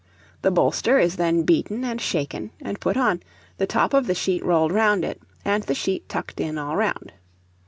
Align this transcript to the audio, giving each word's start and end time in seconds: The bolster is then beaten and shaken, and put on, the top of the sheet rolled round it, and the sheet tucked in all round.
The 0.41 0.49
bolster 0.49 0.97
is 0.97 1.17
then 1.17 1.43
beaten 1.43 1.85
and 1.85 2.01
shaken, 2.01 2.49
and 2.59 2.79
put 2.79 2.97
on, 2.97 3.21
the 3.57 3.67
top 3.67 3.93
of 3.93 4.07
the 4.07 4.15
sheet 4.15 4.43
rolled 4.43 4.71
round 4.71 5.05
it, 5.05 5.21
and 5.45 5.61
the 5.61 5.75
sheet 5.75 6.09
tucked 6.09 6.39
in 6.41 6.57
all 6.57 6.75
round. 6.75 7.13